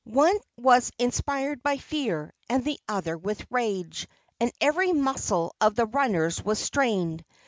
[0.03, 4.07] One was inspired by fear and the other with rage,
[4.39, 7.23] and every muscle of the runners was strained.